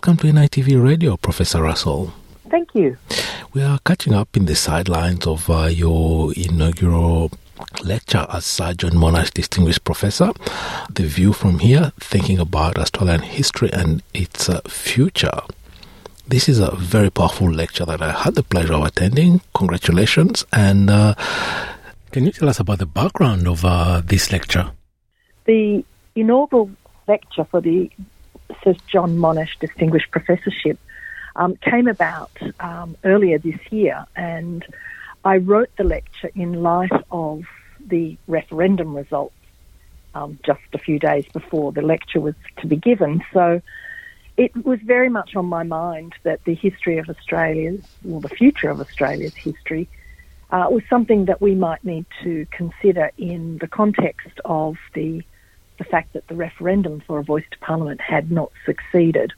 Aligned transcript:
welcome 0.00 0.16
to 0.16 0.32
NITV 0.32 0.82
Radio, 0.82 1.18
Professor 1.18 1.62
Russell. 1.62 2.14
Thank 2.48 2.74
you. 2.74 2.96
We 3.52 3.62
are 3.62 3.78
catching 3.84 4.14
up 4.14 4.34
in 4.34 4.46
the 4.46 4.54
sidelines 4.54 5.26
of 5.26 5.50
uh, 5.50 5.64
your 5.66 6.32
inaugural 6.32 7.30
lecture 7.84 8.26
as 8.32 8.60
uh, 8.60 8.72
John 8.72 8.92
Monash 8.92 9.34
Distinguished 9.34 9.84
Professor. 9.84 10.32
The 10.90 11.02
view 11.02 11.34
from 11.34 11.58
here, 11.58 11.92
thinking 12.00 12.38
about 12.38 12.78
Australian 12.78 13.20
history 13.20 13.70
and 13.74 14.02
its 14.14 14.48
uh, 14.48 14.62
future. 14.62 15.38
This 16.26 16.48
is 16.48 16.60
a 16.60 16.74
very 16.76 17.10
powerful 17.10 17.52
lecture 17.52 17.84
that 17.84 18.00
I 18.00 18.12
had 18.12 18.36
the 18.36 18.42
pleasure 18.42 18.72
of 18.72 18.84
attending. 18.84 19.42
Congratulations. 19.54 20.46
And 20.50 20.88
uh, 20.88 21.14
can 22.10 22.24
you 22.24 22.32
tell 22.32 22.48
us 22.48 22.58
about 22.58 22.78
the 22.78 22.86
background 22.86 23.46
of 23.46 23.66
uh, 23.66 24.00
this 24.02 24.32
lecture? 24.32 24.70
The 25.44 25.84
inaugural 26.14 26.70
lecture 27.06 27.44
for 27.44 27.60
the 27.60 27.90
Sir 28.62 28.74
John 28.86 29.16
Monash 29.16 29.58
Distinguished 29.60 30.10
Professorship 30.10 30.78
um, 31.36 31.56
came 31.56 31.88
about 31.88 32.30
um, 32.60 32.96
earlier 33.04 33.38
this 33.38 33.60
year, 33.70 34.06
and 34.16 34.64
I 35.24 35.36
wrote 35.36 35.70
the 35.76 35.84
lecture 35.84 36.30
in 36.34 36.62
light 36.62 36.92
of 37.10 37.44
the 37.86 38.16
referendum 38.26 38.96
results 38.96 39.34
um, 40.14 40.38
just 40.44 40.60
a 40.72 40.78
few 40.78 40.98
days 40.98 41.24
before 41.32 41.72
the 41.72 41.82
lecture 41.82 42.20
was 42.20 42.34
to 42.58 42.66
be 42.66 42.76
given. 42.76 43.22
So 43.32 43.62
it 44.36 44.64
was 44.64 44.80
very 44.80 45.08
much 45.08 45.36
on 45.36 45.46
my 45.46 45.62
mind 45.62 46.14
that 46.22 46.44
the 46.44 46.54
history 46.54 46.98
of 46.98 47.08
Australia's, 47.08 47.84
or 48.08 48.20
the 48.20 48.28
future 48.28 48.70
of 48.70 48.80
Australia's 48.80 49.34
history, 49.34 49.88
uh, 50.50 50.66
was 50.70 50.82
something 50.90 51.26
that 51.26 51.40
we 51.40 51.54
might 51.54 51.84
need 51.84 52.06
to 52.22 52.46
consider 52.50 53.10
in 53.16 53.58
the 53.58 53.68
context 53.68 54.40
of 54.44 54.78
the 54.94 55.22
the 55.80 55.84
fact 55.84 56.12
that 56.12 56.28
the 56.28 56.34
referendum 56.34 57.02
for 57.06 57.18
a 57.18 57.24
voice 57.24 57.44
to 57.50 57.58
Parliament 57.58 58.02
had 58.02 58.30
not 58.30 58.52
succeeded. 58.66 59.32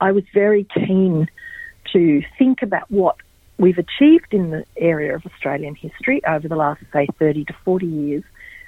I 0.00 0.10
was 0.10 0.24
very 0.34 0.66
keen 0.74 1.28
to 1.92 2.22
think 2.36 2.60
about 2.60 2.90
what 2.90 3.14
we've 3.56 3.78
achieved 3.78 4.32
in 4.34 4.50
the 4.50 4.64
area 4.76 5.14
of 5.14 5.24
Australian 5.24 5.76
history 5.76 6.20
over 6.26 6.48
the 6.48 6.56
last, 6.56 6.82
say, 6.92 7.06
30 7.20 7.44
to 7.44 7.54
40 7.64 7.86
years, 7.86 8.24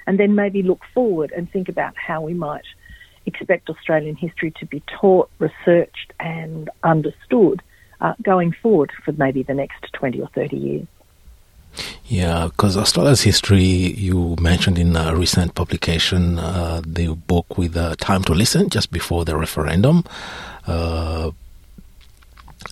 and 0.07 0.17
then 0.17 0.33
maybe 0.33 0.63
look 0.63 0.79
forward 0.93 1.33
and 1.35 1.51
think 1.51 1.67
about 1.67 1.93
how 1.97 2.21
we 2.21 2.33
might 2.33 2.65
expect 3.25 3.69
Australian 3.69 4.15
history 4.15 4.51
to 4.59 4.65
be 4.65 4.81
taught, 4.87 5.29
researched, 5.39 6.13
and 6.21 6.69
understood 6.83 7.61
uh, 7.99 8.13
going 8.21 8.55
forward 8.63 8.93
for 9.03 9.11
maybe 9.11 9.43
the 9.43 9.53
next 9.53 9.91
20 9.91 10.21
or 10.21 10.29
30 10.33 10.55
years. 10.55 10.87
Yeah, 12.05 12.45
because 12.47 12.75
Australia's 12.75 13.21
history, 13.21 13.63
you 13.63 14.35
mentioned 14.41 14.79
in 14.79 14.95
a 14.95 15.15
recent 15.15 15.55
publication, 15.55 16.39
uh, 16.39 16.81
the 16.85 17.09
book 17.15 17.57
with 17.57 17.77
uh, 17.77 17.95
Time 17.99 18.23
to 18.23 18.33
Listen 18.33 18.69
just 18.69 18.91
before 18.91 19.25
the 19.25 19.37
referendum, 19.37 20.03
uh, 20.65 21.31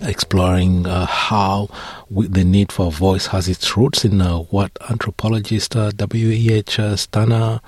exploring 0.02 0.86
uh, 0.88 1.06
how 1.06 1.70
we, 2.10 2.28
the 2.28 2.44
need 2.44 2.72
for 2.72 2.92
voice 2.92 3.28
has 3.28 3.48
its 3.48 3.78
roots 3.78 4.04
in 4.04 4.22
uh, 4.22 4.38
what 4.38 4.72
anthropologist 4.90 5.76
uh, 5.76 5.92
W.E.H. 5.92 6.80
Stanner 6.96 7.62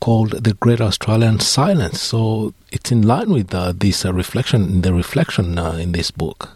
called 0.00 0.32
the 0.32 0.52
Great 0.54 0.82
Australian 0.82 1.40
Silence. 1.40 2.02
So 2.02 2.52
it's 2.70 2.92
in 2.92 3.02
line 3.02 3.30
with 3.30 3.48
this 3.80 4.04
reflection, 4.04 4.82
the 4.82 4.92
reflection 4.92 5.56
in 5.56 5.92
this 5.92 6.10
book. 6.10 6.50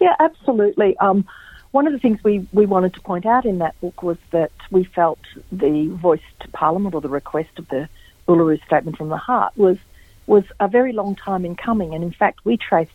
Yeah, 0.00 0.14
absolutely. 0.20 0.96
Um, 0.98 1.26
one 1.70 1.86
of 1.86 1.92
the 1.92 1.98
things 1.98 2.22
we, 2.22 2.46
we 2.52 2.66
wanted 2.66 2.94
to 2.94 3.00
point 3.00 3.26
out 3.26 3.44
in 3.44 3.58
that 3.58 3.78
book 3.80 4.02
was 4.02 4.18
that 4.30 4.52
we 4.70 4.84
felt 4.84 5.18
the 5.52 5.88
voice 5.88 6.20
to 6.40 6.48
Parliament 6.48 6.94
or 6.94 7.00
the 7.00 7.08
request 7.08 7.50
of 7.58 7.68
the 7.68 7.88
Uluru 8.28 8.64
Statement 8.64 8.96
from 8.96 9.08
the 9.08 9.16
Heart 9.16 9.56
was 9.56 9.78
was 10.26 10.44
a 10.58 10.66
very 10.66 10.92
long 10.92 11.14
time 11.14 11.44
in 11.44 11.54
coming, 11.54 11.94
and 11.94 12.02
in 12.02 12.10
fact, 12.10 12.44
we 12.44 12.56
traced 12.56 12.90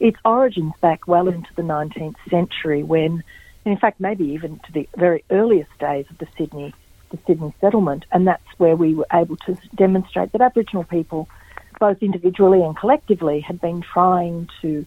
its 0.00 0.18
origins 0.24 0.72
back 0.80 1.06
well 1.06 1.28
into 1.28 1.52
the 1.54 1.62
19th 1.62 2.16
century, 2.30 2.82
when, 2.82 3.22
in 3.66 3.76
fact, 3.76 4.00
maybe 4.00 4.24
even 4.24 4.58
to 4.60 4.72
the 4.72 4.88
very 4.96 5.22
earliest 5.30 5.70
days 5.78 6.06
of 6.08 6.16
the 6.16 6.26
Sydney 6.38 6.72
the 7.10 7.18
Sydney 7.26 7.54
settlement, 7.60 8.04
and 8.10 8.26
that's 8.26 8.42
where 8.56 8.74
we 8.74 8.94
were 8.94 9.06
able 9.12 9.36
to 9.36 9.56
demonstrate 9.74 10.32
that 10.32 10.40
Aboriginal 10.40 10.84
people, 10.84 11.28
both 11.78 12.02
individually 12.02 12.62
and 12.62 12.76
collectively, 12.76 13.40
had 13.40 13.60
been 13.60 13.82
trying 13.82 14.48
to 14.62 14.84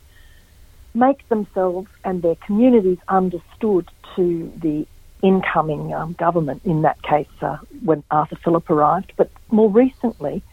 make 0.96 1.28
themselves 1.30 1.88
and 2.04 2.22
their 2.22 2.36
communities 2.36 2.98
understood 3.08 3.88
to 4.16 4.52
the 4.58 4.88
incoming 5.22 5.94
um, 5.94 6.14
government, 6.14 6.62
in 6.66 6.84
that 6.84 7.02
case, 7.04 7.28
uh, 7.42 7.58
when 7.84 8.04
Arthur 8.12 8.38
Phillip 8.44 8.70
arrived. 8.70 9.14
But 9.18 9.32
more 9.50 9.70
recently, 9.70 10.44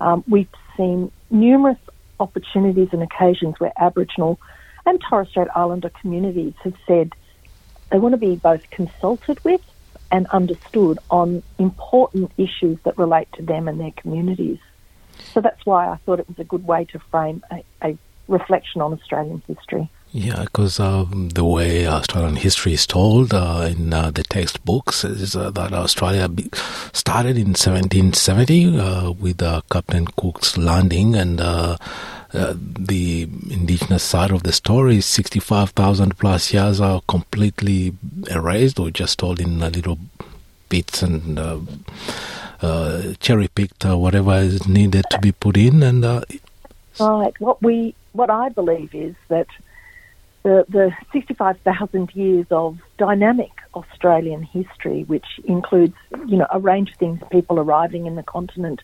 um, 0.00 0.24
we've 0.28 0.48
seen 0.76 1.12
numerous 1.30 1.78
opportunities 2.18 2.88
and 2.92 3.02
occasions 3.02 3.54
where 3.58 3.72
Aboriginal 3.76 4.38
and 4.86 5.00
Torres 5.08 5.28
Strait 5.28 5.48
Islander 5.54 5.90
communities 6.00 6.54
have 6.64 6.74
said 6.86 7.12
they 7.90 7.98
want 7.98 8.14
to 8.14 8.18
be 8.18 8.36
both 8.36 8.62
consulted 8.70 9.42
with 9.44 9.60
and 10.10 10.26
understood 10.28 10.98
on 11.10 11.42
important 11.58 12.32
issues 12.36 12.78
that 12.84 12.98
relate 12.98 13.28
to 13.34 13.42
them 13.42 13.68
and 13.68 13.80
their 13.80 13.92
communities. 13.96 14.58
So 15.34 15.40
that's 15.40 15.64
why 15.64 15.88
I 15.88 15.96
thought 16.04 16.20
it 16.20 16.28
was 16.28 16.38
a 16.38 16.44
good 16.44 16.66
way 16.66 16.84
to 16.86 16.98
frame 17.10 17.42
a, 17.50 17.62
a 17.82 17.98
reflection 18.32 18.80
on 18.80 18.92
Australian 18.92 19.42
history. 19.46 19.88
Yeah, 20.14 20.42
because 20.42 20.78
um, 20.78 21.30
the 21.30 21.44
way 21.44 21.86
Australian 21.86 22.36
history 22.36 22.74
is 22.74 22.86
told 22.86 23.32
uh, 23.32 23.66
in 23.70 23.94
uh, 23.94 24.10
the 24.10 24.22
textbooks 24.22 25.04
is 25.04 25.34
uh, 25.34 25.50
that 25.52 25.72
Australia 25.72 26.28
started 26.92 27.38
in 27.38 27.54
1770 27.54 28.78
uh, 28.78 29.10
with 29.12 29.42
uh, 29.42 29.62
Captain 29.70 30.06
Cook's 30.06 30.58
landing, 30.58 31.14
and 31.14 31.40
uh, 31.40 31.78
the 32.30 33.22
indigenous 33.48 34.02
side 34.02 34.32
of 34.32 34.42
the 34.42 34.52
story, 34.52 34.98
is 34.98 35.06
65,000 35.06 36.18
plus 36.18 36.52
years, 36.52 36.78
are 36.78 37.00
completely 37.08 37.94
erased 38.30 38.78
or 38.78 38.90
just 38.90 39.18
told 39.18 39.40
in 39.40 39.60
little 39.60 39.98
bits 40.68 41.02
and 41.02 41.38
cherry 43.20 43.48
picked 43.48 43.84
whatever 43.86 44.36
is 44.36 44.68
needed 44.68 45.06
to 45.08 45.18
be 45.20 45.32
put 45.32 45.56
in. 45.56 45.82
And 45.82 46.04
right, 47.00 47.40
what 47.40 47.62
we 47.62 47.94
what 48.12 48.30
I 48.30 48.48
believe 48.50 48.94
is 48.94 49.14
that 49.28 49.46
the, 50.42 50.64
the 50.68 50.92
65,000 51.12 52.10
years 52.14 52.46
of 52.50 52.78
dynamic 52.98 53.50
Australian 53.74 54.42
history, 54.42 55.04
which 55.04 55.26
includes, 55.44 55.94
you 56.26 56.36
know, 56.36 56.46
a 56.50 56.58
range 56.58 56.90
of 56.90 56.96
things, 56.96 57.20
people 57.30 57.58
arriving 57.58 58.06
in 58.06 58.16
the 58.16 58.22
continent, 58.22 58.80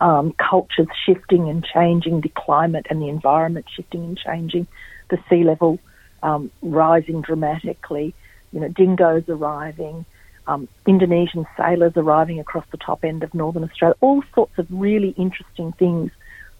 um, 0.00 0.32
cultures 0.32 0.88
shifting 1.06 1.48
and 1.48 1.64
changing, 1.64 2.20
the 2.20 2.28
climate 2.30 2.86
and 2.90 3.00
the 3.00 3.08
environment 3.08 3.66
shifting 3.74 4.04
and 4.04 4.18
changing, 4.18 4.66
the 5.08 5.18
sea 5.28 5.44
level 5.44 5.78
um, 6.22 6.50
rising 6.62 7.22
dramatically, 7.22 8.14
you 8.52 8.60
know, 8.60 8.68
dingoes 8.68 9.24
arriving, 9.28 10.04
um, 10.46 10.68
Indonesian 10.86 11.46
sailors 11.56 11.92
arriving 11.96 12.38
across 12.38 12.64
the 12.70 12.78
top 12.78 13.04
end 13.04 13.22
of 13.22 13.34
northern 13.34 13.64
Australia, 13.64 13.96
all 14.00 14.22
sorts 14.34 14.58
of 14.58 14.66
really 14.70 15.10
interesting 15.10 15.72
things 15.72 16.10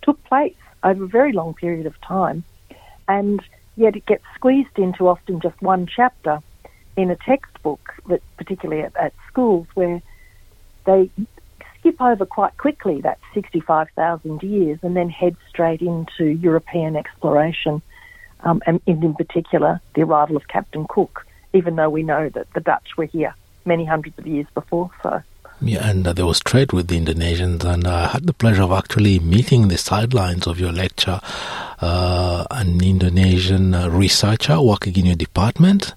took 0.02 0.22
place 0.24 0.54
over 0.88 1.04
a 1.04 1.08
very 1.08 1.32
long 1.32 1.54
period 1.54 1.86
of 1.86 2.00
time. 2.00 2.44
And 3.06 3.40
yet 3.76 3.96
it 3.96 4.06
gets 4.06 4.24
squeezed 4.34 4.78
into 4.78 5.08
often 5.08 5.40
just 5.40 5.60
one 5.62 5.86
chapter 5.86 6.40
in 6.96 7.10
a 7.10 7.16
textbook, 7.16 7.94
that 8.08 8.22
particularly 8.36 8.82
at, 8.82 8.96
at 8.96 9.12
schools, 9.28 9.66
where 9.74 10.02
they 10.84 11.10
skip 11.78 12.00
over 12.00 12.26
quite 12.26 12.56
quickly 12.56 13.00
that 13.02 13.18
65,000 13.34 14.42
years 14.42 14.78
and 14.82 14.96
then 14.96 15.08
head 15.08 15.36
straight 15.48 15.80
into 15.80 16.24
European 16.24 16.96
exploration, 16.96 17.80
um, 18.40 18.62
and 18.66 18.80
in 18.86 19.14
particular 19.14 19.80
the 19.94 20.02
arrival 20.02 20.36
of 20.36 20.48
Captain 20.48 20.86
Cook, 20.88 21.26
even 21.52 21.76
though 21.76 21.90
we 21.90 22.02
know 22.02 22.28
that 22.30 22.52
the 22.54 22.60
Dutch 22.60 22.96
were 22.96 23.04
here 23.04 23.34
many 23.64 23.84
hundreds 23.84 24.18
of 24.18 24.26
years 24.26 24.46
before. 24.54 24.90
So. 25.02 25.22
Yeah, 25.60 25.88
and 25.88 26.06
uh, 26.06 26.12
there 26.12 26.26
was 26.26 26.38
trade 26.38 26.72
with 26.72 26.86
the 26.86 27.00
Indonesians, 27.00 27.64
and 27.64 27.86
uh, 27.86 27.94
I 27.94 28.06
had 28.06 28.26
the 28.26 28.32
pleasure 28.32 28.62
of 28.62 28.70
actually 28.70 29.18
meeting 29.18 29.68
the 29.68 29.76
sidelines 29.78 30.46
of 30.46 30.60
your 30.60 30.70
lecture, 30.70 31.20
uh, 31.80 32.46
an 32.52 32.82
Indonesian 32.82 33.74
uh, 33.74 33.88
researcher 33.88 34.60
working 34.60 34.96
in 34.96 35.06
your 35.06 35.16
department. 35.16 35.94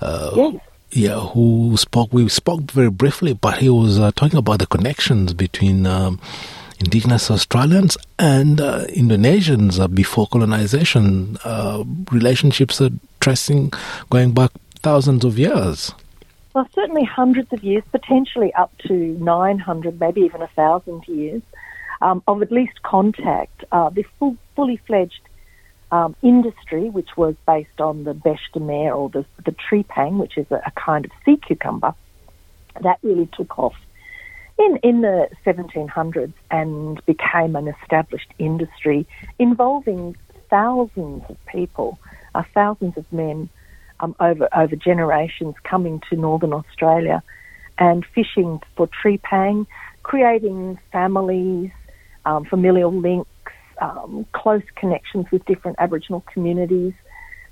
Uh, 0.00 0.32
yes. 0.36 0.54
Yeah, 0.92 1.20
who 1.20 1.76
spoke? 1.76 2.12
We 2.12 2.28
spoke 2.28 2.72
very 2.72 2.90
briefly, 2.90 3.32
but 3.32 3.58
he 3.58 3.68
was 3.70 3.98
uh, 3.98 4.10
talking 4.10 4.38
about 4.38 4.58
the 4.58 4.66
connections 4.66 5.32
between 5.32 5.86
um, 5.86 6.20
indigenous 6.80 7.30
Australians 7.30 7.96
and 8.18 8.58
Indonesians 8.58 9.78
before 9.94 10.26
colonization. 10.26 11.38
relationships 12.10 12.80
are 12.80 12.90
tracing 13.20 13.72
going 14.10 14.32
back 14.32 14.50
thousands 14.82 15.24
of 15.24 15.38
years. 15.38 15.94
Well, 16.54 16.68
certainly 16.74 17.04
hundreds 17.04 17.52
of 17.52 17.62
years, 17.62 17.84
potentially 17.92 18.52
up 18.54 18.76
to 18.88 18.94
900, 18.94 20.00
maybe 20.00 20.22
even 20.22 20.42
a 20.42 20.48
thousand 20.48 21.06
years 21.06 21.42
um, 22.00 22.22
of 22.26 22.42
at 22.42 22.50
least 22.50 22.82
contact. 22.82 23.64
Uh, 23.70 23.90
this 23.90 24.06
full, 24.18 24.36
fully 24.56 24.80
fledged 24.86 25.20
um, 25.92 26.16
industry, 26.22 26.90
which 26.90 27.16
was 27.16 27.36
based 27.46 27.80
on 27.80 28.04
the 28.04 28.14
bêche 28.14 28.52
de 28.52 28.60
mer 28.60 28.92
or 28.92 29.08
the, 29.10 29.24
the 29.44 29.52
trepang, 29.52 30.18
which 30.18 30.36
is 30.36 30.46
a, 30.50 30.56
a, 30.66 30.72
kind 30.72 31.04
of 31.04 31.10
sea 31.24 31.36
cucumber, 31.36 31.94
that 32.80 32.98
really 33.02 33.28
took 33.32 33.58
off 33.58 33.76
in, 34.58 34.78
in 34.82 35.00
the 35.00 35.28
1700s 35.44 36.32
and 36.50 37.04
became 37.06 37.56
an 37.56 37.68
established 37.68 38.30
industry 38.38 39.06
involving 39.38 40.16
thousands 40.48 41.22
of 41.28 41.36
people, 41.46 41.98
uh, 42.34 42.42
thousands 42.54 42.96
of 42.96 43.10
men 43.12 43.48
um, 44.00 44.14
over 44.20 44.48
over 44.54 44.76
generations 44.76 45.54
coming 45.62 46.02
to 46.10 46.16
northern 46.16 46.52
Australia 46.52 47.22
and 47.78 48.04
fishing 48.14 48.60
for 48.76 48.88
trepang, 48.88 49.66
creating 50.02 50.78
families, 50.92 51.70
um, 52.24 52.44
familial 52.44 52.92
links, 52.92 53.30
um, 53.80 54.26
close 54.32 54.62
connections 54.76 55.26
with 55.32 55.44
different 55.46 55.76
Aboriginal 55.78 56.22
communities, 56.32 56.92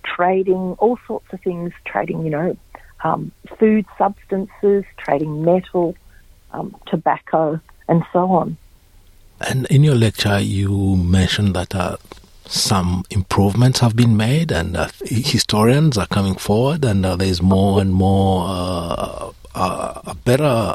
trading 0.04 0.76
all 0.78 0.98
sorts 1.06 1.26
of 1.32 1.40
things, 1.40 1.72
trading, 1.86 2.24
you 2.24 2.30
know, 2.30 2.56
um, 3.02 3.32
food 3.58 3.86
substances, 3.96 4.84
trading 4.98 5.44
metal, 5.44 5.96
um, 6.52 6.76
tobacco, 6.86 7.60
and 7.88 8.02
so 8.12 8.30
on. 8.32 8.56
And 9.40 9.66
in 9.66 9.84
your 9.84 9.94
lecture, 9.94 10.40
you 10.40 10.96
mentioned 10.96 11.54
that 11.54 11.74
uh, 11.74 11.96
some 12.48 13.04
improvements 13.10 13.80
have 13.80 13.94
been 13.94 14.16
made, 14.16 14.50
and 14.50 14.76
uh, 14.76 14.88
historians 15.04 15.98
are 15.98 16.06
coming 16.06 16.34
forward, 16.34 16.84
and 16.84 17.04
uh, 17.04 17.14
there's 17.16 17.42
more 17.42 17.80
and 17.80 17.92
more 17.92 18.46
uh, 18.48 19.32
uh, 19.54 20.00
a 20.06 20.14
better 20.14 20.74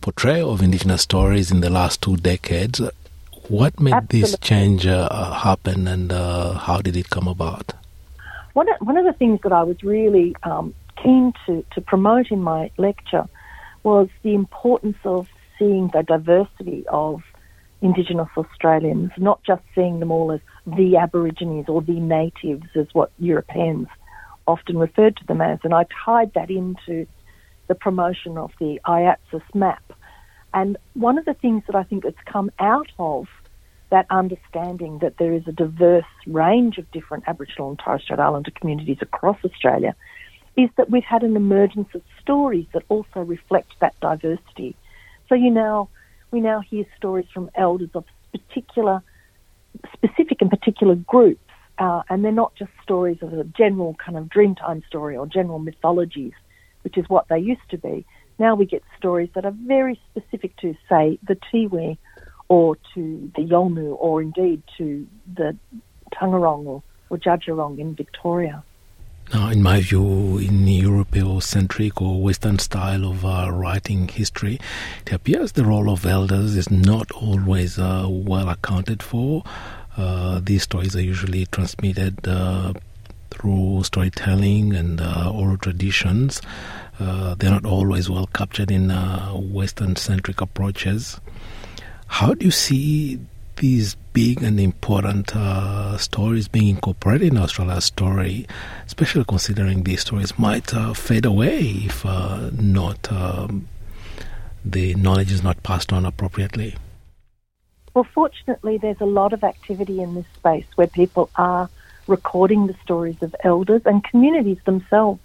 portrayal 0.00 0.52
of 0.52 0.62
Indigenous 0.62 1.02
stories 1.02 1.50
in 1.50 1.60
the 1.60 1.70
last 1.70 2.00
two 2.00 2.16
decades. 2.16 2.80
What 3.48 3.80
made 3.80 3.94
Absolutely. 3.94 4.20
this 4.20 4.38
change 4.40 4.86
uh, 4.86 5.32
happen, 5.32 5.88
and 5.88 6.12
how 6.12 6.80
did 6.82 6.96
it 6.96 7.10
come 7.10 7.26
about? 7.26 7.72
One 8.52 8.68
of, 8.68 8.76
one 8.80 8.96
of 8.96 9.04
the 9.04 9.12
things 9.12 9.40
that 9.42 9.52
I 9.52 9.62
was 9.62 9.82
really 9.82 10.36
um, 10.42 10.74
keen 11.02 11.32
to, 11.46 11.64
to 11.74 11.80
promote 11.80 12.30
in 12.30 12.42
my 12.42 12.70
lecture 12.76 13.28
was 13.82 14.08
the 14.22 14.34
importance 14.34 14.98
of 15.04 15.28
seeing 15.58 15.88
the 15.88 16.02
diversity 16.02 16.84
of 16.88 17.22
Indigenous 17.80 18.28
Australians, 18.36 19.12
not 19.18 19.42
just 19.44 19.62
seeing 19.74 20.00
them 20.00 20.10
all 20.10 20.32
as 20.32 20.40
the 20.66 20.96
Aborigines 20.96 21.68
or 21.68 21.80
the 21.80 22.00
natives, 22.00 22.66
as 22.74 22.86
what 22.92 23.12
Europeans 23.18 23.86
often 24.46 24.78
referred 24.78 25.16
to 25.16 25.26
them 25.26 25.40
as. 25.40 25.58
And 25.62 25.74
I 25.74 25.86
tied 26.04 26.32
that 26.34 26.50
into 26.50 27.06
the 27.68 27.74
promotion 27.74 28.36
of 28.36 28.50
the 28.58 28.80
AIATSIS 28.86 29.42
map. 29.54 29.82
And 30.54 30.76
one 30.94 31.18
of 31.18 31.24
the 31.24 31.34
things 31.34 31.62
that 31.66 31.76
I 31.76 31.84
think 31.84 32.04
that's 32.04 32.16
come 32.24 32.50
out 32.58 32.90
of 32.98 33.26
that 33.90 34.06
understanding 34.10 34.98
that 34.98 35.18
there 35.18 35.32
is 35.32 35.46
a 35.46 35.52
diverse 35.52 36.04
range 36.26 36.78
of 36.78 36.90
different 36.90 37.24
Aboriginal 37.26 37.70
and 37.70 37.78
Torres 37.78 38.02
Strait 38.02 38.18
Islander 38.18 38.50
communities 38.50 38.98
across 39.00 39.38
Australia 39.44 39.94
is 40.56 40.68
that 40.76 40.90
we've 40.90 41.04
had 41.04 41.22
an 41.22 41.36
emergence 41.36 41.88
of 41.94 42.02
stories 42.20 42.66
that 42.72 42.82
also 42.88 43.20
reflect 43.20 43.72
that 43.80 43.98
diversity. 44.00 44.74
So 45.28 45.34
you 45.34 45.50
now 45.50 45.88
we 46.30 46.40
now 46.40 46.60
hear 46.60 46.84
stories 46.96 47.26
from 47.32 47.50
elders 47.54 47.90
of 47.94 48.04
particular, 48.32 49.02
specific 49.92 50.40
and 50.40 50.50
particular 50.50 50.94
groups, 50.94 51.40
uh, 51.78 52.02
and 52.08 52.24
they're 52.24 52.32
not 52.32 52.54
just 52.54 52.70
stories 52.82 53.18
of 53.22 53.32
a 53.32 53.44
general 53.44 53.94
kind 54.04 54.16
of 54.18 54.24
Dreamtime 54.26 54.84
story 54.86 55.16
or 55.16 55.26
general 55.26 55.58
mythologies, 55.58 56.32
which 56.82 56.98
is 56.98 57.08
what 57.08 57.28
they 57.28 57.38
used 57.38 57.68
to 57.70 57.78
be. 57.78 58.04
Now 58.38 58.54
we 58.54 58.66
get 58.66 58.82
stories 58.96 59.30
that 59.34 59.44
are 59.44 59.54
very 59.66 60.00
specific 60.10 60.56
to, 60.58 60.74
say, 60.88 61.18
the 61.26 61.36
Tiwi 61.36 61.98
or 62.48 62.76
to 62.94 63.30
the 63.36 63.42
Yolngu 63.42 63.96
or 63.98 64.22
indeed 64.22 64.62
to 64.78 65.06
the 65.34 65.56
Taungurung 66.14 66.66
or, 66.66 66.82
or 67.10 67.78
in 67.78 67.94
Victoria. 67.94 68.62
Now, 69.32 69.50
in 69.50 69.62
my 69.62 69.82
view, 69.82 70.38
in 70.38 70.64
Eurocentric 70.64 72.00
or 72.00 72.22
Western 72.22 72.58
style 72.58 73.04
of 73.04 73.26
uh, 73.26 73.50
writing 73.52 74.08
history, 74.08 74.58
it 75.04 75.12
appears 75.12 75.52
the 75.52 75.66
role 75.66 75.90
of 75.90 76.06
elders 76.06 76.56
is 76.56 76.70
not 76.70 77.10
always 77.12 77.78
uh, 77.78 78.06
well 78.08 78.48
accounted 78.48 79.02
for. 79.02 79.44
Uh, 79.98 80.40
these 80.42 80.62
stories 80.62 80.96
are 80.96 81.02
usually 81.02 81.44
transmitted 81.46 82.26
uh, 82.26 82.72
through 83.30 83.84
storytelling 83.84 84.74
and 84.74 85.02
uh, 85.02 85.30
oral 85.30 85.58
traditions. 85.58 86.40
Uh, 86.98 87.34
they're 87.34 87.50
not 87.50 87.66
always 87.66 88.08
well 88.08 88.28
captured 88.28 88.70
in 88.70 88.88
Western 89.52 89.94
centric 89.96 90.40
approaches. 90.40 91.20
How 92.06 92.32
do 92.32 92.46
you 92.46 92.50
see 92.50 93.20
these 93.58 93.96
big 94.12 94.42
and 94.42 94.58
important 94.58 95.34
uh, 95.36 95.96
stories 95.98 96.48
being 96.48 96.68
incorporated 96.68 97.28
in 97.28 97.38
Australia's 97.38 97.84
story, 97.84 98.46
especially 98.86 99.24
considering 99.24 99.84
these 99.84 100.00
stories 100.00 100.38
might 100.38 100.74
uh, 100.74 100.92
fade 100.94 101.24
away 101.24 101.60
if 101.84 102.04
uh, 102.04 102.50
not 102.52 103.10
um, 103.12 103.68
the 104.64 104.94
knowledge 104.94 105.30
is 105.30 105.42
not 105.42 105.62
passed 105.62 105.92
on 105.92 106.04
appropriately. 106.04 106.74
Well, 107.94 108.06
fortunately, 108.14 108.78
there's 108.78 109.00
a 109.00 109.06
lot 109.06 109.32
of 109.32 109.44
activity 109.44 110.00
in 110.00 110.14
this 110.14 110.26
space 110.36 110.66
where 110.76 110.86
people 110.86 111.30
are 111.36 111.68
recording 112.06 112.66
the 112.66 112.76
stories 112.82 113.22
of 113.22 113.34
elders 113.44 113.82
and 113.84 114.02
communities 114.02 114.58
themselves 114.64 115.20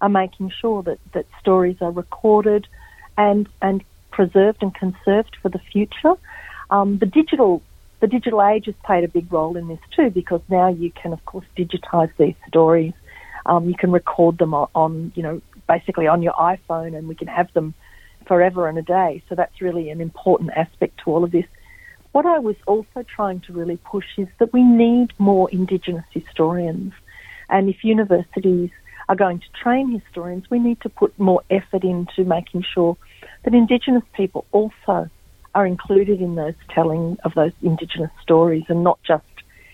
are 0.00 0.08
making 0.08 0.50
sure 0.50 0.82
that, 0.82 0.98
that 1.12 1.26
stories 1.40 1.76
are 1.80 1.90
recorded 1.90 2.66
and 3.16 3.48
and 3.62 3.84
preserved 4.10 4.62
and 4.62 4.74
conserved 4.74 5.36
for 5.40 5.48
the 5.48 5.58
future. 5.58 6.14
Um, 6.70 6.98
the 6.98 7.06
digital 7.06 7.62
the 8.04 8.08
digital 8.08 8.42
age 8.42 8.66
has 8.66 8.74
played 8.84 9.02
a 9.02 9.08
big 9.08 9.32
role 9.32 9.56
in 9.56 9.66
this 9.66 9.78
too 9.96 10.10
because 10.10 10.42
now 10.50 10.68
you 10.68 10.90
can, 10.90 11.14
of 11.14 11.24
course, 11.24 11.46
digitize 11.56 12.10
these 12.18 12.34
stories. 12.46 12.92
Um, 13.46 13.66
you 13.66 13.74
can 13.74 13.90
record 13.92 14.36
them 14.36 14.52
on, 14.52 14.68
on, 14.74 15.12
you 15.14 15.22
know, 15.22 15.40
basically 15.66 16.06
on 16.06 16.20
your 16.20 16.34
iPhone 16.34 16.94
and 16.94 17.08
we 17.08 17.14
can 17.14 17.28
have 17.28 17.50
them 17.54 17.72
forever 18.26 18.68
and 18.68 18.76
a 18.76 18.82
day. 18.82 19.22
So 19.30 19.34
that's 19.34 19.62
really 19.62 19.88
an 19.88 20.02
important 20.02 20.50
aspect 20.54 21.00
to 21.04 21.12
all 21.12 21.24
of 21.24 21.30
this. 21.30 21.46
What 22.12 22.26
I 22.26 22.40
was 22.40 22.56
also 22.66 23.06
trying 23.08 23.40
to 23.46 23.54
really 23.54 23.78
push 23.78 24.18
is 24.18 24.28
that 24.38 24.52
we 24.52 24.62
need 24.62 25.14
more 25.16 25.48
Indigenous 25.50 26.04
historians. 26.10 26.92
And 27.48 27.70
if 27.70 27.84
universities 27.84 28.70
are 29.08 29.16
going 29.16 29.38
to 29.38 29.46
train 29.62 29.90
historians, 29.98 30.50
we 30.50 30.58
need 30.58 30.82
to 30.82 30.90
put 30.90 31.18
more 31.18 31.42
effort 31.48 31.84
into 31.84 32.24
making 32.24 32.64
sure 32.74 32.98
that 33.44 33.54
Indigenous 33.54 34.04
people 34.12 34.44
also 34.52 35.08
are 35.54 35.66
included 35.66 36.20
in 36.20 36.34
those 36.34 36.54
telling 36.70 37.16
of 37.24 37.34
those 37.34 37.52
Indigenous 37.62 38.10
stories, 38.22 38.64
and 38.68 38.82
not 38.82 38.98
just 39.02 39.24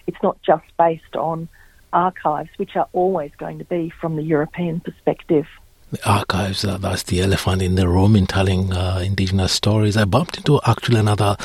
it's 0.06 0.22
not 0.22 0.40
just 0.42 0.64
based 0.78 1.16
on 1.16 1.48
archives, 1.92 2.50
which 2.56 2.76
are 2.76 2.88
always 2.92 3.32
going 3.38 3.58
to 3.58 3.64
be 3.64 3.90
from 4.00 4.16
the 4.16 4.22
European 4.22 4.80
perspective. 4.80 5.46
The 5.92 6.08
archives, 6.08 6.64
uh, 6.64 6.78
that's 6.78 7.02
the 7.02 7.20
elephant 7.20 7.62
in 7.62 7.74
the 7.74 7.88
room 7.88 8.14
in 8.14 8.28
telling 8.28 8.72
uh, 8.72 9.02
Indigenous 9.04 9.52
stories. 9.52 9.96
I 9.96 10.04
bumped 10.04 10.36
into 10.36 10.60
actually 10.64 11.00
another 11.00 11.36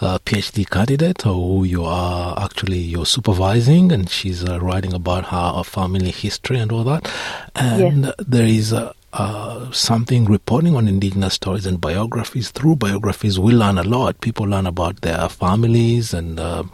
uh, 0.00 0.18
PhD 0.26 0.68
candidate 0.68 1.22
who 1.22 1.64
you 1.64 1.84
are 1.84 2.38
actually 2.38 2.80
you're 2.80 3.06
supervising, 3.06 3.92
and 3.92 4.10
she's 4.10 4.44
uh, 4.46 4.60
writing 4.60 4.92
about 4.92 5.26
her 5.26 5.62
family 5.64 6.10
history 6.10 6.58
and 6.58 6.70
all 6.70 6.84
that. 6.84 7.10
And 7.54 8.04
yes. 8.04 8.14
there 8.18 8.46
is 8.46 8.72
a 8.72 8.94
uh, 9.14 9.70
something 9.70 10.24
reporting 10.24 10.74
on 10.74 10.88
indigenous 10.88 11.34
stories 11.34 11.66
and 11.66 11.80
biographies. 11.80 12.50
Through 12.50 12.76
biographies, 12.76 13.38
we 13.38 13.52
learn 13.52 13.78
a 13.78 13.84
lot. 13.84 14.20
People 14.20 14.46
learn 14.46 14.66
about 14.66 15.02
their 15.02 15.28
families, 15.28 16.12
and 16.12 16.40
uh, 16.40 16.64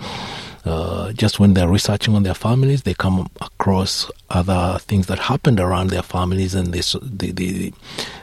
uh, 0.64 1.12
just 1.12 1.38
when 1.38 1.52
they're 1.52 1.68
researching 1.68 2.14
on 2.14 2.22
their 2.22 2.34
families, 2.34 2.82
they 2.82 2.94
come 2.94 3.28
across 3.42 4.10
other 4.30 4.78
things 4.80 5.06
that 5.06 5.18
happened 5.18 5.60
around 5.60 5.90
their 5.90 6.02
families 6.02 6.54
and 6.54 6.72
this, 6.72 6.96
the, 7.02 7.30
the 7.32 7.74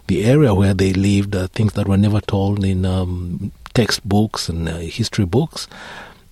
the 0.08 0.26
area 0.26 0.54
where 0.56 0.74
they 0.74 0.94
lived, 0.94 1.36
uh, 1.36 1.48
things 1.48 1.74
that 1.74 1.88
were 1.88 1.98
never 1.98 2.22
told 2.22 2.64
in 2.64 2.86
um, 2.86 3.52
textbooks 3.74 4.50
and 4.50 4.68
uh, 4.68 4.78
history 4.78 5.26
books, 5.26 5.68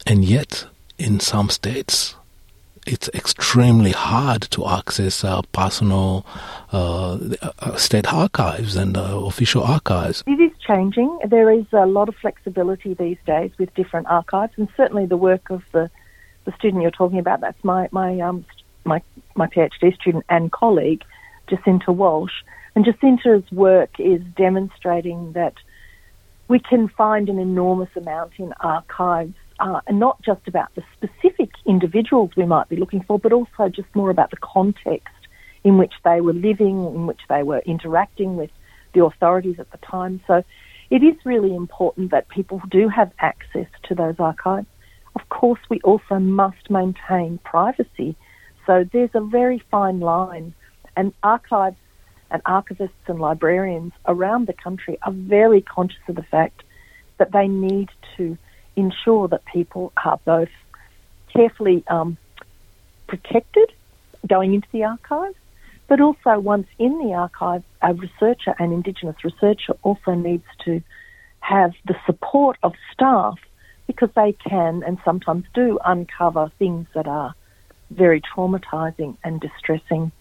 and 0.07 0.25
yet 0.25 0.65
in 0.97 1.19
some 1.19 1.49
states 1.49 2.15
it's 2.85 3.09
extremely 3.13 3.91
hard 3.91 4.43
to 4.51 4.67
access 4.67 5.23
uh, 5.23 5.41
personal 5.51 6.25
uh, 6.71 7.17
uh, 7.41 7.75
state 7.75 8.11
archives 8.13 8.75
and 8.75 8.97
uh, 8.97 9.19
official 9.25 9.63
archives. 9.63 10.23
It 10.27 10.39
is 10.39 10.51
changing. 10.59 11.19
There 11.27 11.51
is 11.51 11.65
a 11.71 11.85
lot 11.85 12.09
of 12.09 12.15
flexibility 12.15 12.93
these 12.93 13.17
days 13.25 13.51
with 13.57 13.73
different 13.75 14.07
archives, 14.07 14.53
and 14.57 14.67
certainly 14.77 15.05
the 15.05 15.17
work 15.17 15.49
of 15.49 15.63
the, 15.71 15.89
the 16.45 16.51
student 16.53 16.81
you're 16.81 16.91
talking 16.91 17.19
about. 17.19 17.41
That's 17.41 17.63
my 17.63 17.89
my 17.91 18.19
um, 18.19 18.45
my 18.83 19.01
my 19.35 19.47
PhD 19.47 19.95
student 19.95 20.25
and 20.29 20.51
colleague, 20.51 21.03
Jacinta 21.47 21.91
Walsh. 21.91 22.43
And 22.75 22.83
Jacinta's 22.83 23.49
work 23.51 23.99
is 23.99 24.21
demonstrating 24.35 25.31
that 25.31 25.53
we 26.47 26.59
can 26.59 26.89
find 26.89 27.29
an 27.29 27.39
enormous 27.39 27.89
amount 27.95 28.33
in 28.37 28.53
archives 28.59 29.33
uh, 29.59 29.81
and 29.87 29.99
not 29.99 30.21
just 30.21 30.47
about 30.47 30.73
the 30.75 30.83
specific 30.95 31.49
individuals 31.65 32.31
we 32.35 32.45
might 32.45 32.69
be 32.69 32.75
looking 32.75 33.03
for, 33.03 33.17
but 33.19 33.31
also 33.31 33.69
just 33.69 33.87
more 33.93 34.09
about 34.09 34.31
the 34.31 34.37
context 34.37 35.13
in 35.63 35.77
which 35.77 35.93
they 36.03 36.21
were 36.21 36.33
living, 36.33 36.85
in 36.85 37.07
which 37.07 37.21
they 37.29 37.43
were 37.43 37.59
interacting 37.65 38.35
with 38.35 38.51
the 38.93 39.03
authorities 39.03 39.59
at 39.59 39.71
the 39.71 39.77
time. 39.77 40.21
So 40.27 40.43
it 40.89 41.03
is 41.03 41.15
really 41.25 41.55
important 41.55 42.11
that 42.11 42.27
people 42.29 42.61
do 42.69 42.87
have 42.89 43.11
access 43.19 43.67
to 43.83 43.95
those 43.95 44.15
archives. 44.19 44.67
Of 45.15 45.27
course, 45.29 45.59
we 45.69 45.79
also 45.81 46.19
must 46.19 46.69
maintain 46.69 47.39
privacy. 47.43 48.15
So 48.65 48.85
there's 48.91 49.09
a 49.13 49.21
very 49.21 49.63
fine 49.71 49.99
line, 49.99 50.53
and 50.95 51.13
archives 51.23 51.77
and 52.31 52.43
archivists 52.43 52.89
and 53.07 53.19
librarians 53.19 53.93
around 54.07 54.47
the 54.47 54.53
country 54.53 54.97
are 55.03 55.11
very 55.11 55.61
conscious 55.61 56.01
of 56.07 56.15
the 56.15 56.23
fact 56.23 56.63
that 57.17 57.31
they 57.31 57.47
need 57.47 57.89
to 58.17 58.37
ensure 58.75 59.27
that 59.27 59.45
people 59.45 59.91
are 60.03 60.19
both 60.25 60.49
carefully 61.33 61.83
um, 61.87 62.17
protected 63.07 63.71
going 64.27 64.53
into 64.53 64.67
the 64.71 64.83
archive, 64.83 65.33
but 65.87 66.01
also 66.01 66.39
once 66.39 66.67
in 66.79 66.97
the 66.99 67.13
archive, 67.13 67.63
a 67.81 67.93
researcher, 67.93 68.55
an 68.59 68.71
Indigenous 68.71 69.23
researcher, 69.23 69.73
also 69.83 70.13
needs 70.13 70.45
to 70.63 70.81
have 71.41 71.73
the 71.85 71.95
support 72.05 72.57
of 72.63 72.73
staff 72.91 73.37
because 73.87 74.09
they 74.15 74.33
can 74.33 74.83
and 74.83 74.97
sometimes 75.05 75.45
do 75.53 75.77
uncover 75.85 76.51
things 76.57 76.87
that 76.95 77.07
are 77.07 77.35
very 77.91 78.19
traumatizing 78.19 79.15
and 79.23 79.39
distressing. 79.39 80.11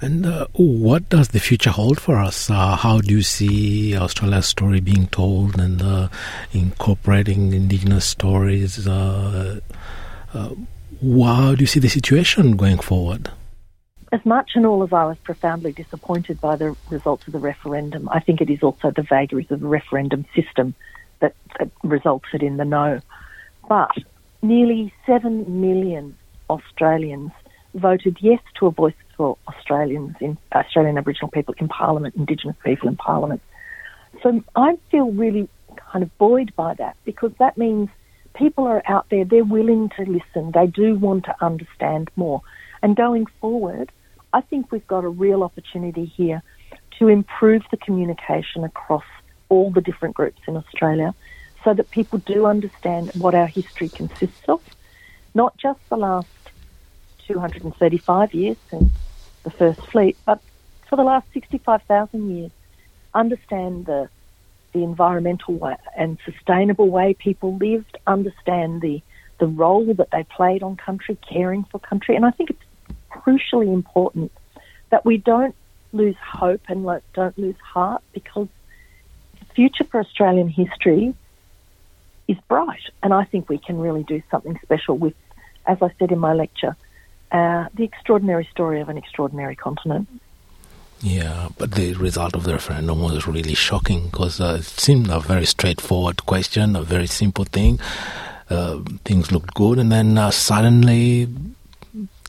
And 0.00 0.26
uh, 0.26 0.46
what 0.54 1.08
does 1.08 1.28
the 1.28 1.40
future 1.40 1.70
hold 1.70 2.00
for 2.00 2.16
us? 2.16 2.50
Uh, 2.50 2.76
how 2.76 3.00
do 3.00 3.14
you 3.14 3.22
see 3.22 3.96
Australia's 3.96 4.46
story 4.46 4.80
being 4.80 5.06
told 5.08 5.58
and 5.58 5.80
uh, 5.80 6.08
incorporating 6.52 7.52
Indigenous 7.52 8.04
stories? 8.04 8.86
Uh, 8.86 9.60
uh, 10.34 10.50
how 11.02 11.54
do 11.54 11.60
you 11.60 11.66
see 11.66 11.80
the 11.80 11.88
situation 11.88 12.56
going 12.56 12.78
forward? 12.78 13.30
As 14.12 14.24
much 14.26 14.52
and 14.54 14.66
all 14.66 14.82
as 14.82 14.92
I 14.92 15.04
was 15.04 15.16
profoundly 15.24 15.72
disappointed 15.72 16.40
by 16.40 16.56
the 16.56 16.76
results 16.90 17.26
of 17.26 17.32
the 17.32 17.38
referendum, 17.38 18.08
I 18.10 18.20
think 18.20 18.40
it 18.40 18.50
is 18.50 18.62
also 18.62 18.90
the 18.90 19.02
vagaries 19.02 19.50
of 19.50 19.60
the 19.60 19.66
referendum 19.66 20.26
system 20.34 20.74
that, 21.20 21.34
that 21.58 21.70
resulted 21.82 22.42
in 22.42 22.58
the 22.58 22.64
no. 22.64 23.00
But 23.68 23.96
nearly 24.42 24.92
7 25.06 25.60
million 25.60 26.16
Australians 26.50 27.30
voted 27.74 28.18
yes 28.20 28.40
to 28.58 28.66
a 28.66 28.70
voice 28.70 28.94
for 29.22 29.38
Australians 29.46 30.16
in 30.20 30.36
Australian 30.52 30.98
Aboriginal 30.98 31.30
people 31.30 31.54
in 31.58 31.68
Parliament, 31.68 32.16
Indigenous 32.16 32.56
people 32.64 32.88
in 32.88 32.96
Parliament. 32.96 33.40
So 34.20 34.42
I 34.56 34.76
feel 34.90 35.12
really 35.12 35.48
kind 35.92 36.02
of 36.02 36.18
buoyed 36.18 36.52
by 36.56 36.74
that 36.74 36.96
because 37.04 37.30
that 37.38 37.56
means 37.56 37.88
people 38.34 38.66
are 38.66 38.82
out 38.84 39.06
there, 39.12 39.24
they're 39.24 39.44
willing 39.44 39.90
to 39.90 40.02
listen, 40.02 40.50
they 40.52 40.66
do 40.66 40.96
want 40.96 41.26
to 41.26 41.36
understand 41.40 42.10
more. 42.16 42.42
And 42.82 42.96
going 42.96 43.26
forward, 43.40 43.92
I 44.32 44.40
think 44.40 44.72
we've 44.72 44.88
got 44.88 45.04
a 45.04 45.08
real 45.08 45.44
opportunity 45.44 46.06
here 46.16 46.42
to 46.98 47.06
improve 47.06 47.62
the 47.70 47.76
communication 47.76 48.64
across 48.64 49.04
all 49.48 49.70
the 49.70 49.80
different 49.80 50.16
groups 50.16 50.40
in 50.48 50.56
Australia 50.56 51.14
so 51.62 51.74
that 51.74 51.92
people 51.92 52.18
do 52.18 52.44
understand 52.46 53.12
what 53.14 53.36
our 53.36 53.46
history 53.46 53.88
consists 53.88 54.48
of, 54.48 54.60
not 55.32 55.56
just 55.58 55.78
the 55.90 55.96
last 55.96 56.26
235 57.28 58.34
years 58.34 58.56
since 58.68 58.90
the 59.42 59.50
First 59.50 59.80
Fleet, 59.86 60.16
but 60.24 60.40
for 60.88 60.96
the 60.96 61.02
last 61.02 61.26
65,000 61.32 62.36
years, 62.36 62.50
understand 63.14 63.86
the 63.86 64.08
the 64.72 64.82
environmental 64.82 65.54
way 65.54 65.76
and 65.96 66.18
sustainable 66.24 66.88
way 66.88 67.12
people 67.12 67.56
lived, 67.56 67.98
understand 68.06 68.80
the 68.80 69.02
the 69.38 69.46
role 69.46 69.92
that 69.92 70.10
they 70.12 70.24
played 70.24 70.62
on 70.62 70.76
country, 70.76 71.18
caring 71.28 71.64
for 71.64 71.78
country, 71.78 72.14
and 72.14 72.24
I 72.24 72.30
think 72.30 72.50
it's 72.50 72.62
crucially 73.10 73.72
important 73.72 74.30
that 74.90 75.04
we 75.04 75.16
don't 75.16 75.54
lose 75.92 76.16
hope 76.16 76.60
and 76.68 76.88
don't 77.12 77.36
lose 77.36 77.56
heart 77.56 78.02
because 78.12 78.48
the 79.40 79.46
future 79.46 79.84
for 79.84 80.00
Australian 80.00 80.48
history 80.48 81.14
is 82.28 82.36
bright, 82.48 82.82
and 83.02 83.12
I 83.12 83.24
think 83.24 83.48
we 83.48 83.58
can 83.58 83.78
really 83.78 84.04
do 84.04 84.22
something 84.30 84.58
special 84.62 84.96
with, 84.96 85.14
as 85.66 85.78
I 85.82 85.90
said 85.98 86.12
in 86.12 86.18
my 86.18 86.34
lecture, 86.34 86.76
uh, 87.32 87.66
the 87.74 87.84
extraordinary 87.84 88.46
story 88.50 88.80
of 88.80 88.88
an 88.88 88.96
extraordinary 88.96 89.56
continent. 89.56 90.08
Yeah, 91.00 91.48
but 91.58 91.72
the 91.72 91.94
result 91.94 92.36
of 92.36 92.44
the 92.44 92.52
referendum 92.52 93.02
was 93.02 93.26
really 93.26 93.54
shocking 93.54 94.04
because 94.06 94.40
uh, 94.40 94.58
it 94.60 94.64
seemed 94.64 95.10
a 95.10 95.18
very 95.18 95.46
straightforward 95.46 96.24
question, 96.26 96.76
a 96.76 96.82
very 96.82 97.08
simple 97.08 97.44
thing. 97.44 97.80
Uh, 98.48 98.80
things 99.04 99.32
looked 99.32 99.54
good, 99.54 99.78
and 99.78 99.90
then 99.90 100.16
uh, 100.16 100.30
suddenly, 100.30 101.26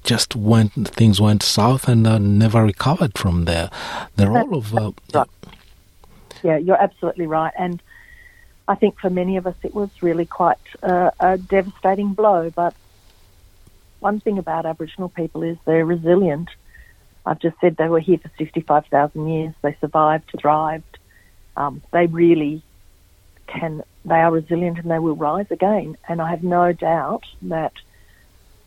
just 0.04 0.36
went 0.36 0.72
things 0.90 1.22
went 1.22 1.44
south 1.44 1.88
and 1.88 2.08
uh, 2.08 2.18
never 2.18 2.64
recovered 2.64 3.18
from 3.18 3.46
there. 3.46 3.70
The 4.16 4.28
role 4.28 4.56
of 4.56 4.76
uh, 4.76 4.92
right. 5.14 5.28
yeah, 6.42 6.58
you're 6.58 6.82
absolutely 6.82 7.28
right, 7.28 7.54
and 7.58 7.82
I 8.68 8.76
think 8.76 9.00
for 9.00 9.10
many 9.10 9.38
of 9.38 9.46
us 9.46 9.56
it 9.64 9.76
was 9.76 9.90
really 10.02 10.26
quite 10.26 10.58
uh, 10.82 11.12
a 11.20 11.38
devastating 11.38 12.14
blow. 12.14 12.50
But 12.50 12.74
one 14.04 14.20
thing 14.20 14.38
about 14.38 14.66
Aboriginal 14.66 15.10
people 15.10 15.44
is 15.44 15.58
they're 15.66 15.86
resilient 15.86 16.50
I've 17.26 17.40
just 17.40 17.56
said 17.62 17.78
they 17.78 17.88
were 17.88 18.00
here 18.00 18.18
for 18.18 18.32
65,000 18.38 19.28
years. 19.28 19.54
They 19.62 19.78
survived, 19.80 20.30
thrived. 20.40 20.84
Um, 21.56 21.82
they 21.92 22.08
really 22.08 22.64
can, 23.48 23.84
they 24.06 24.16
are 24.16 24.32
resilient 24.32 24.80
and 24.80 24.92
they 24.92 25.00
will 25.00 25.16
rise 25.16 25.46
again. 25.50 25.98
And 26.08 26.22
I 26.22 26.30
have 26.30 26.44
no 26.44 26.74
doubt 26.74 27.24
that 27.44 27.74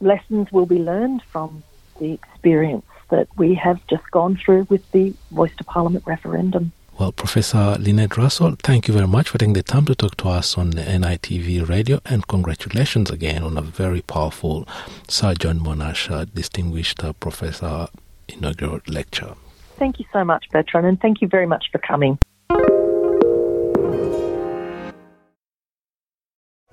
lessons 0.01 0.49
will 0.53 0.67
be 0.67 0.79
learned 0.79 1.23
from 1.33 1.65
the 2.01 2.13
experience 2.13 2.87
that 3.11 3.29
we 3.37 3.55
have 3.55 3.79
just 3.89 4.11
gone 4.11 4.39
through 4.43 4.67
with 4.71 4.83
the 4.93 5.15
Voice 5.31 5.53
to 5.59 5.65
Parliament 5.65 6.05
referendum. 6.07 6.73
Well, 6.99 7.13
Professor 7.13 7.77
Lynette 7.79 8.17
Russell, 8.17 8.57
thank 8.63 8.89
you 8.89 8.95
very 8.95 9.07
much 9.07 9.29
for 9.29 9.37
taking 9.37 9.53
the 9.53 9.63
time 9.63 9.85
to 9.85 9.95
talk 9.95 10.17
to 10.17 10.31
us 10.31 10.57
on 10.57 10.71
the 10.71 10.81
NITV 10.81 11.69
radio, 11.69 12.01
and 12.07 12.27
congratulations 12.27 13.11
again 13.11 13.43
on 13.43 13.59
a 13.59 13.61
very 13.61 14.01
powerful 14.01 14.67
Sir 15.07 15.35
John 15.35 15.61
Monash 15.61 16.11
uh, 16.11 16.25
Distinguished 16.25 17.05
uh, 17.05 17.13
Professor 17.13 17.89
inaugural 18.29 18.81
lecture. 18.89 19.35
Thank 19.79 19.99
you 19.99 20.07
so 20.11 20.25
much, 20.25 20.47
Bertrand, 20.51 20.87
and 20.87 20.99
thank 20.99 21.21
you 21.21 21.29
very 21.29 21.47
much 21.47 21.67
for 21.71 21.79
coming. 21.79 22.19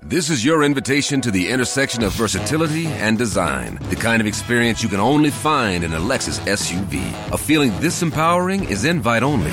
This 0.00 0.30
is 0.30 0.42
your 0.42 0.62
invitation 0.62 1.20
to 1.20 1.30
the 1.30 1.50
intersection 1.50 2.02
of 2.02 2.12
versatility 2.12 2.86
and 2.86 3.18
design. 3.18 3.78
The 3.90 3.96
kind 3.96 4.22
of 4.22 4.26
experience 4.26 4.82
you 4.82 4.88
can 4.88 5.00
only 5.00 5.30
find 5.30 5.84
in 5.84 5.92
a 5.92 5.98
Lexus 5.98 6.38
SUV. 6.46 7.32
A 7.32 7.36
feeling 7.36 7.78
this 7.80 8.02
empowering 8.02 8.64
is 8.64 8.86
invite 8.86 9.22
only. 9.22 9.52